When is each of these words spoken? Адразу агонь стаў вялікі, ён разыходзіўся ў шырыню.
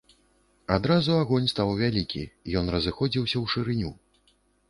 Адразу 0.75 1.11
агонь 1.25 1.49
стаў 1.53 1.69
вялікі, 1.81 2.23
ён 2.61 2.73
разыходзіўся 2.77 3.35
ў 3.43 3.45
шырыню. 3.55 3.91